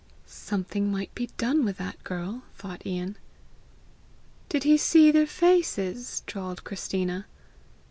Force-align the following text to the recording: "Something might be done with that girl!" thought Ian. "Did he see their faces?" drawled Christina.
"Something 0.25 0.91
might 0.91 1.13
be 1.13 1.27
done 1.37 1.63
with 1.63 1.77
that 1.77 2.03
girl!" 2.03 2.41
thought 2.55 2.87
Ian. 2.87 3.17
"Did 4.49 4.63
he 4.63 4.75
see 4.75 5.11
their 5.11 5.27
faces?" 5.27 6.23
drawled 6.25 6.63
Christina. 6.63 7.27